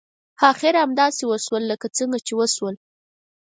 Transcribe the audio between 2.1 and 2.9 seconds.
چې وشول.